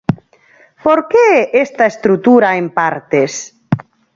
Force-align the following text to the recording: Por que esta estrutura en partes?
Por 0.83 0.99
que 1.11 1.27
esta 1.65 1.83
estrutura 1.93 2.49
en 2.61 2.67
partes? 2.79 3.31